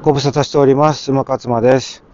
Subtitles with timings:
[0.00, 1.10] ご無沙汰しております。
[1.10, 2.04] 馬勝間です。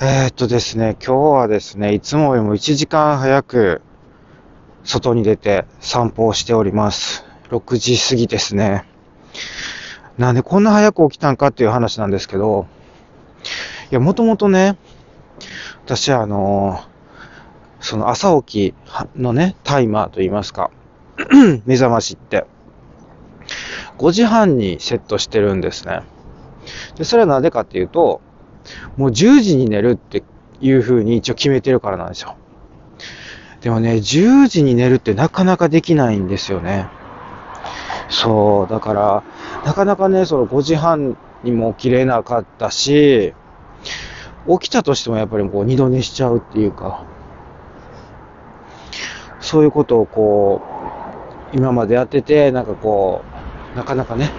[0.00, 3.82] えー、っとですね、今日はですね、いつもよりも1時間早く
[4.84, 7.26] 外に出て散歩をしております。
[7.50, 8.86] 6時過ぎですね。
[10.16, 12.66] なんでこんな早く起きたんかっていう話なんですけど、
[13.90, 14.78] いや、もともとね、
[15.84, 16.80] 私はあの
[17.80, 20.70] その朝起きのね、タイマーと言いますか、
[21.66, 22.46] 目覚ましって、
[23.98, 26.00] 5時半にセットしてるんですね。
[26.96, 28.20] で、それはなぜかっていうと、
[28.96, 30.22] もう10時に寝るって
[30.60, 32.36] いう風に一応決めてるからなんですよ。
[33.60, 36.88] でもね、10時に寝るってなかなかできないんですよね。
[38.08, 39.22] そう、だから、
[39.64, 43.34] なかなかね、その5時半にも起きれなかったし、
[44.46, 47.04] 起きたとしてもやっぱりこう二度寝しちゃうっていうか、
[49.40, 50.62] そういうことをこ
[51.52, 53.22] う、今までやってて、なんかこ
[53.74, 54.30] う、なかなかね、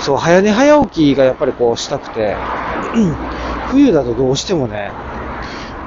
[0.00, 2.36] そう、早寝早起きがやっぱりこうしたくて、
[3.70, 4.90] 冬だとどうしてもね、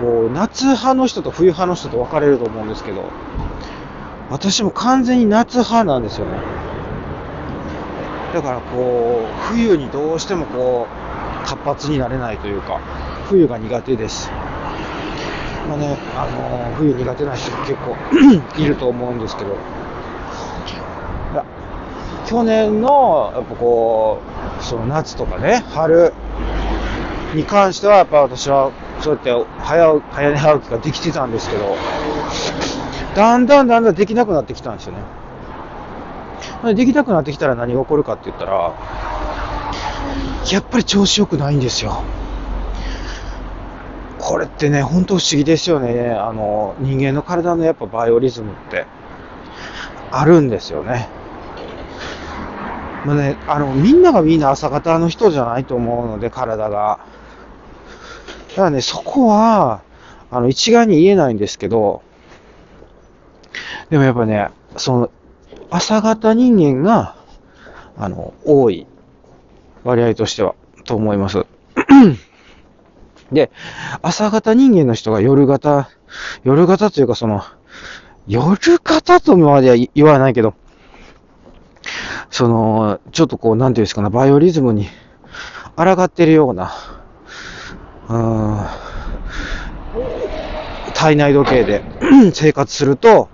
[0.00, 3.10] こう、夏派の人と冬派の人と分かれると思うんですけど、
[4.30, 6.38] 私も完全に夏派なんですよね。
[8.32, 10.88] だからこう、冬にどうしてもこ
[11.42, 12.80] う、活発になれないというか、
[13.28, 14.30] 冬が苦手です。
[15.68, 17.96] まあね、あのー、冬苦手な人結構
[18.60, 19.56] いると思うんですけど、
[22.26, 24.18] 去年の、やっぱこ
[24.60, 26.12] う、その夏とかね、春
[27.34, 31.76] に関しては、やっぱ私は、そうやって早、早寝早起きができてたんですけど、
[33.14, 34.94] だんだんだんだんできなくなってきたんですよ
[36.64, 36.74] ね。
[36.74, 38.74] できなくなってきたら何が起こるかって言ったら、
[40.50, 42.02] やっぱり調子良くないんですよ。
[44.18, 46.10] これってね、本当不思議ですよね。
[46.10, 48.86] あの、人間の体のやっぱバイオリズムって
[50.10, 51.08] あるんですよね。
[53.04, 57.00] まあね、あの、みんながみんな朝方の人じゃないと思うので、体が。
[58.50, 59.82] だからね、そこは、
[60.30, 62.02] あの、一概に言えないんですけど、
[63.90, 65.10] でもやっぱね、その、
[65.70, 67.16] 朝方人間が、
[67.96, 68.86] あの、多い
[69.84, 70.54] 割合としては、
[70.84, 71.44] と思います。
[73.32, 73.50] で、
[74.02, 75.90] 朝方人間の人が夜型、
[76.42, 77.42] 夜型というかその、
[78.26, 80.54] 夜型とまでは言わないけど、
[82.34, 84.88] その、ちょっとこう、なんていうんですかね、バイオリズムに
[85.76, 86.72] 抗ってるような、
[88.08, 88.66] うん、
[90.94, 91.84] 体内時計で
[92.34, 93.28] 生活すると、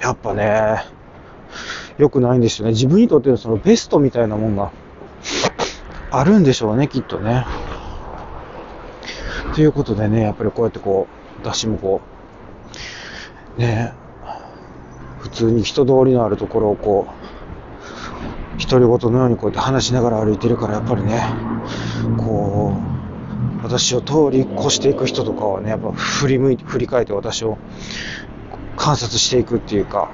[0.00, 0.84] やっぱね、
[1.98, 2.70] 良くないんですよね。
[2.70, 4.70] 自分にとってのそのベストみたいなもんが
[6.12, 7.46] あるんでしょうね、きっとね。
[9.56, 11.08] ということでね、やっぱりこうやってこ
[11.42, 12.00] う、私もこ
[13.58, 13.92] う、ね、
[15.18, 17.25] 普通に人通りのあるところをこう、
[18.68, 21.22] 独り言のようにこうやって話しながら歩いてるから、やっぱりね、
[22.18, 22.76] こ
[23.62, 27.58] う、私を通り越していく人とかはね、やっぱ振り向いて、振り返って私を
[28.76, 30.10] 観察していくっていうか、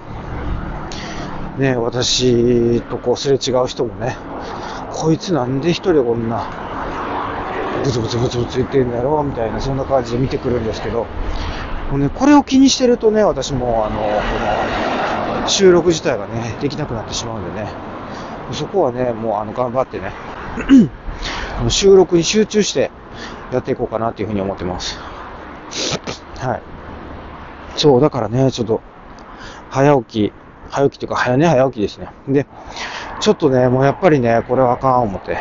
[1.59, 4.17] ね、私とこうすれ違う人もね、
[4.93, 6.47] こいつなんで一人でこんな、
[7.85, 11.07] ブツブツブツブツ言ってんだろうみたいな、そんな感じで見てくるんですけど、
[11.91, 17.69] もうね、これを気にしてるとね、私も、あの、この、収録自体がね、できなくなってしまうんでね、
[18.55, 20.13] そこはね、もうあの頑張ってね、
[21.69, 22.91] 収録に集中して
[23.53, 24.99] やっていこうかなっていうふうに思ってます。
[26.39, 26.63] はい。
[27.77, 28.81] そう、だからね、ちょっと、
[29.71, 30.33] 早起き、
[30.71, 32.09] 早起きというか、早寝早起きですね。
[32.29, 32.47] で、
[33.21, 35.39] ちょっとね、もうやっぱりね、これはあかん思って、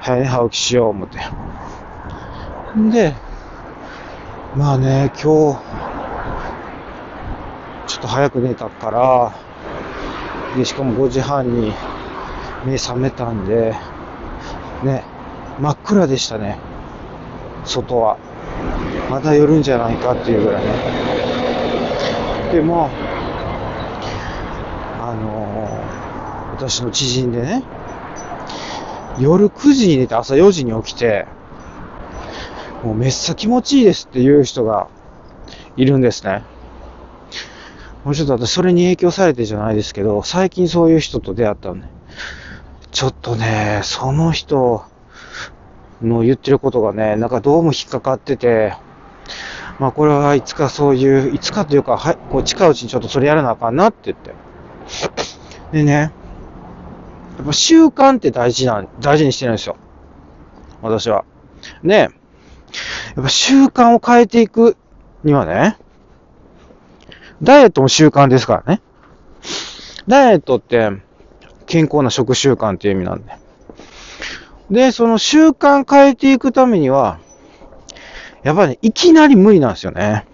[0.00, 1.18] 早寝早起きしよう思って。
[2.78, 3.14] んで、
[4.56, 5.22] まあね、今日、
[7.86, 9.32] ちょっと早く寝たから、
[10.56, 11.72] で、しかも5時半に
[12.64, 13.74] 目覚めたんで、
[14.84, 15.04] ね、
[15.60, 16.58] 真っ暗でしたね。
[17.64, 18.18] 外は。
[19.10, 20.70] まだ夜んじゃないかっていうぐらいね。
[22.52, 22.88] でも、
[25.00, 27.62] あのー、私の知人でね、
[29.18, 31.26] 夜9時に寝て朝4時に起きて、
[32.82, 34.88] もうめっさ気持ちいいですっていう人が
[35.76, 36.42] いるんですね。
[38.04, 41.86] もうちょっと私それに影響されてじゃないですけど、最近そういう人と出会ったんで、
[42.92, 44.84] ちょっとね、その人
[46.02, 48.74] の言ってることがね、なんかどうも引っかかってて、
[49.78, 54.34] まあこれはいつかそういう、いつかというか、はい、こう近いうちにちょっとそれやらなあかんなって言って。
[55.72, 56.10] でね、や
[57.42, 59.76] っぱ習慣って大事なん、大事にしてるんですよ。
[60.82, 61.24] 私は。
[61.82, 62.08] ね、や
[63.20, 64.76] っぱ習慣を変えていく
[65.24, 65.78] にはね、
[67.42, 68.82] ダイエットも習慣ですからね。
[70.06, 70.92] ダイエットって、
[71.72, 73.32] 健康な食習慣っていう意味なんで。
[74.70, 77.18] で、その習慣変えていくためには、
[78.42, 80.26] やっぱり、ね、いきなり無理なんですよね。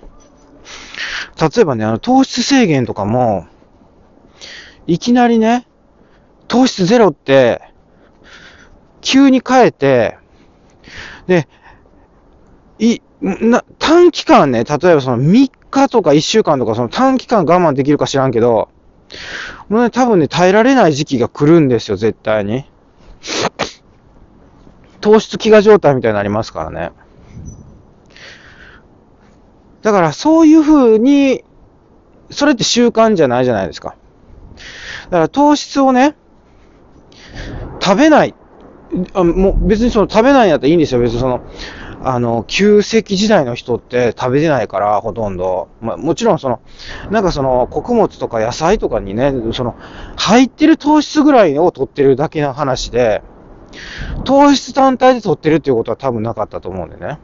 [1.41, 3.47] 例えばね、あの、糖質制限とかも、
[4.89, 5.69] いきなりね、
[6.49, 7.63] 糖質ゼロって、
[9.01, 10.19] 急に変えて、
[11.29, 11.47] で、
[12.81, 18.71] い、な、短期間ね、例えばその3日とか1週間とかその短期間我慢できるか知らんけど、
[19.69, 22.65] もうね、多分ね、耐えられない時期が来るんですよ、絶対に。
[25.01, 26.93] 糖質飢餓状態みたいになりますからね。
[29.83, 31.45] だからそういう風に、
[32.31, 33.97] それって習慣じゃないじゃないですか。
[35.05, 36.15] だから糖質をね、
[37.81, 38.35] 食べない。
[39.15, 41.01] あもう別にその食べないんやったらいいんですよ。
[41.01, 41.41] 別にその、
[42.03, 45.69] あの、旧石器時代の人って食べてないから、ほとんど。
[45.81, 46.61] まあ、もちろんその、
[47.11, 49.75] なんかその、穀物とか野菜とかにね、その、
[50.17, 53.23] 入ってる糖質ぐらいを取ってるだけの話で、
[54.25, 57.19] 糖質単体で取ってるっていうことは多分なかったと思うんでね。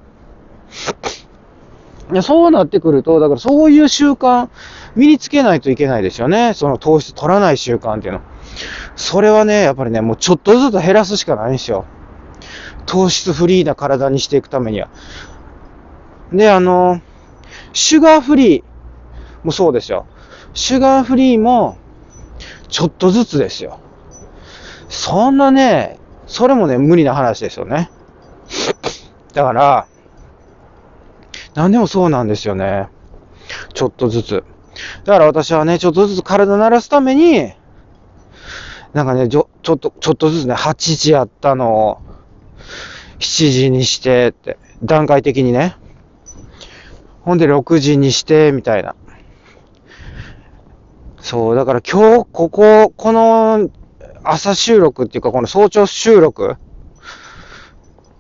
[2.12, 4.48] いやそうなってくると、だからそういう習慣、
[4.94, 6.52] 身につけないといけないですよね。
[6.54, 8.20] その糖質取らない習慣っていうの。
[8.96, 11.86] それはね、やっぱりね、もうちょっとずつ減らすしかないんですよ。
[12.86, 14.88] 糖質フリーな体にしていくためには。
[16.32, 17.00] で、あの、
[17.72, 18.64] シュガーフリー
[19.44, 20.06] もそうですよ。
[20.54, 21.78] シュガーフリーも、
[22.68, 23.78] ちょっとずつですよ。
[24.88, 27.90] そんなね、それもね、無理な話ですよね。
[29.32, 29.86] だから、
[31.54, 32.88] 何でもそうなんですよね。
[33.74, 34.44] ちょっとずつ。
[35.04, 37.52] だから私はね、ちょっとずつ体慣らすために、
[38.92, 41.98] なんかね、ちょ、ちょっと、ちょっとずつね、8時やったのを、
[43.18, 45.76] 7時にしてって、段階的にね。
[47.22, 48.94] ほんで6時にして、みたいな。
[51.20, 53.70] そう、だから今日、ここ、この
[54.22, 56.56] 朝収録っていうか、この早朝収録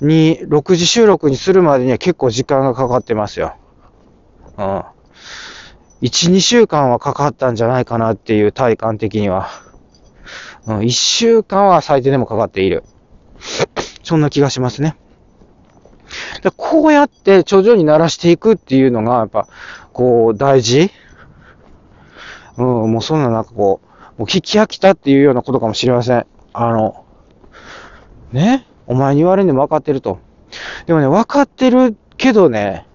[0.00, 3.56] に、6時収録にするまでには結構時間がかかってますよ。
[4.56, 4.64] うん。
[6.02, 9.48] 1、2週間はかかったんじゃないかなっていう体感的には。
[10.66, 12.84] うん、1週間は最低でもかかっている。
[14.04, 14.96] そんな気がしますね。
[16.42, 19.48] でこうやって徐々に慣らしていくっていうのが、やっぱ、
[19.92, 20.90] こう、大事？
[22.56, 23.80] うん、もうそんななんかこ
[24.16, 26.26] う、もう聞き飽きたっていうようなことかもしれません。
[26.52, 27.04] あの、
[28.30, 28.66] ね？
[28.86, 30.20] お前に言われんでも分かってると。
[30.86, 32.86] でもね、分かってるけどね、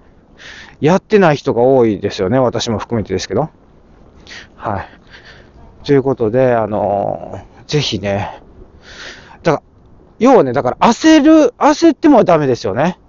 [0.80, 2.40] やってない人が多いですよね。
[2.40, 3.50] 私も含めてですけど。
[4.56, 4.90] はい。
[5.84, 8.42] ということで、あのー、ぜひね、
[10.20, 13.00] 要はね、だから焦る、焦ってもダメですよね。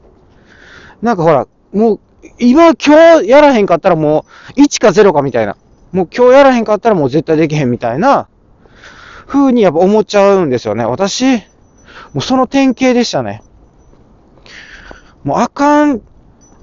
[1.03, 2.01] なんかほら、もう、
[2.39, 4.25] 今、今日やらへんかったらも
[4.57, 5.57] う、1か0かみたいな。
[5.93, 8.29] もう今日やらへんかったらもう絶対できへんみたいな、
[9.27, 10.85] 風にやっぱ思っちゃうんですよね。
[10.85, 11.37] 私、
[12.12, 13.43] もうその典型でしたね。
[15.25, 16.01] もうあかん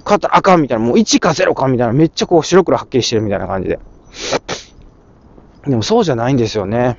[0.04, 3.78] かったらあかんみたいな、もう1か0かみたいな、めっちゃこう白黒はっきりしてるみたいな感じで。
[5.66, 6.98] でもそうじゃないんですよね。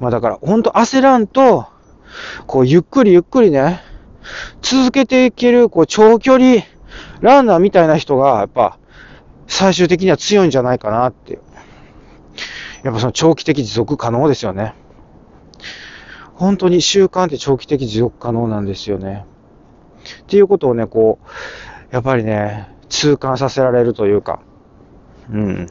[0.00, 1.66] まあだから、ほんと焦らんと、
[2.46, 3.80] こうゆっくりゆっくりね、
[4.62, 6.62] 続けていける、こう長距離
[7.20, 8.78] ランナーみたいな人が、やっぱ、
[9.46, 11.40] 最終的には強いんじゃないかなっていう。
[12.82, 14.74] やっぱその長期的持続可能ですよね。
[16.34, 19.24] 本当に習慣って長期的持続可能なんですよね。
[20.22, 21.18] っていうことをね、こ
[21.90, 24.40] う、やっぱりね、痛感させられるというか、
[25.30, 25.66] うん。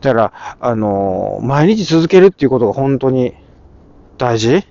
[0.00, 3.34] だから、あのー、毎日続けるっていうことが本当に
[4.18, 4.66] 大事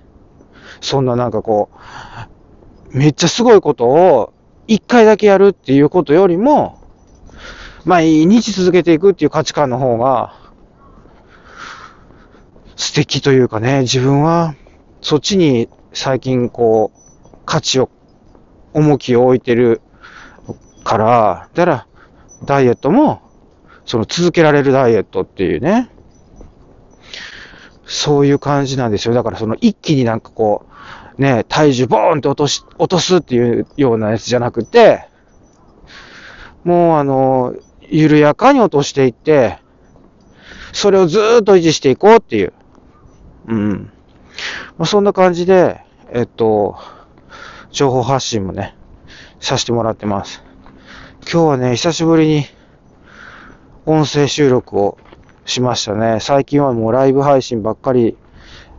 [0.80, 1.70] そんななんかこ
[2.92, 4.32] う、めっちゃすごいことを
[4.66, 6.80] 一回だけやるっていうことよりも、
[7.84, 10.34] 毎日続けていくっていう価値観の方が、
[12.76, 14.54] 素敵というかね、自分は
[15.00, 17.90] そっちに最近こう、価値を、
[18.72, 19.80] 重きを置いてる
[20.82, 21.86] から、だから、
[22.44, 23.22] ダイエットも、
[23.86, 25.90] その続けられるダイエットっていうね、
[28.04, 29.14] そういう感じなんですよ。
[29.14, 30.66] だからその一気になんかこ
[31.18, 35.08] う、ね、体重ボーンって落とし、落とすっていうようなやつじゃなくて、
[36.64, 39.58] もうあの、緩やかに落としていって、
[40.74, 42.52] それをずっと維持していこうっていう。
[43.48, 43.90] うん。
[44.76, 45.80] まあ、そんな感じで、
[46.12, 46.76] えっと、
[47.70, 48.76] 情報発信もね、
[49.40, 50.42] させてもらってます。
[51.22, 52.44] 今日はね、久しぶりに
[53.86, 54.98] 音声収録を
[55.44, 56.18] しましたね。
[56.20, 58.16] 最近はもうライブ配信ばっかり、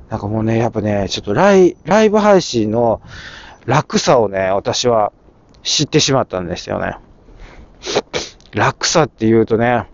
[0.10, 3.02] なんかもうね、やっぱね、ちょっとライライブ配信の
[3.66, 5.12] 楽さをね、私は
[5.64, 6.98] 知ってしまったんですよね。
[8.54, 9.88] 楽さって言うとね、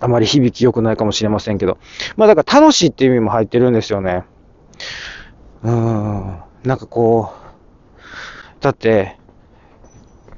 [0.00, 1.78] あまり響き良くないかもしれませんけど。
[2.16, 4.24] まあだから楽しいっていう意味も入ってるんですよね。
[5.62, 6.40] うーん。
[6.64, 9.16] なんかこう、だって、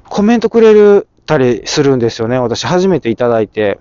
[0.07, 2.39] コメントくれるたりするんですよね。
[2.39, 3.79] 私初めていただいて、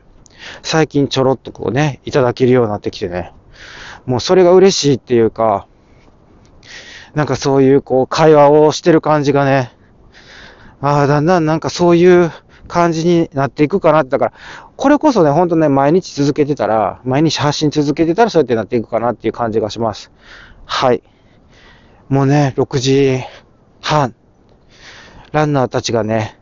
[0.63, 3.33] 最近ちょろっとこうね、いただけるようになってきてね。
[4.07, 5.67] もうそれが嬉しいっていうか、
[7.15, 9.73] なんかそういうこう会話をしてる感じがね、
[10.81, 12.31] ああ、だんだんなんかそういう
[12.69, 14.11] 感じになっていくかなって。
[14.11, 14.33] だから、
[14.77, 20.13] これこそね、ほんとね、毎日続けてたら、毎日発信続けてたらそうやってなっていくかなっていう感じがします。
[20.65, 21.03] はい。
[22.09, 23.21] もうね、6時
[23.81, 24.15] 半。
[25.33, 26.39] ランナーたちがね、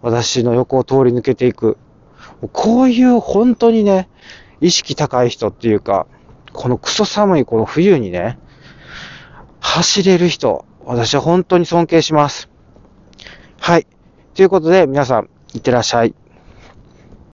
[0.00, 1.78] 私の横を通り抜けていく。
[2.52, 4.08] こういう本当にね、
[4.60, 6.06] 意識高い人っていうか、
[6.52, 8.38] このクソ寒いこの冬にね、
[9.60, 12.48] 走れる人、私は本当に尊敬します。
[13.60, 13.86] はい。
[14.34, 16.14] ということで、皆さん、いってらっしゃい。